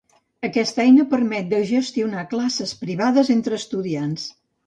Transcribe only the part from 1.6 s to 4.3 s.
gestionar classes privades entre estudiants.